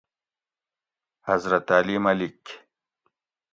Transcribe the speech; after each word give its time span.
حضرت 1.29 1.65
علی 1.77 1.97
ملیک 2.05 2.43